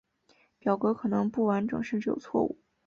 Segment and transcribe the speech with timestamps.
[0.57, 2.57] 表格可能不完整甚至有错误。